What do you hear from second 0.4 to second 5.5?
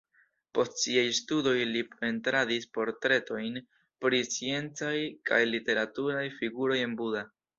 Post siaj studoj li pentradis portretojn pri sciencaj kaj